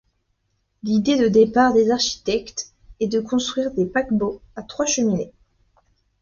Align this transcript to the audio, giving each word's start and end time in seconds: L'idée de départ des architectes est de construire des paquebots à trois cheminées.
L'idée 0.81 1.15
de 1.15 1.27
départ 1.27 1.75
des 1.75 1.91
architectes 1.91 2.73
est 2.99 3.07
de 3.07 3.19
construire 3.19 3.69
des 3.75 3.85
paquebots 3.85 4.41
à 4.55 4.63
trois 4.63 4.87
cheminées. 4.87 5.31